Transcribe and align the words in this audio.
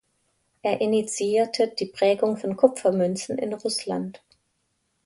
Er 0.63 0.81
initiierte 0.81 1.67
die 1.67 1.85
Prägung 1.85 2.35
von 2.35 2.57
Kupfermünzen 2.57 3.37
in 3.37 3.53
Russland. 3.53 4.19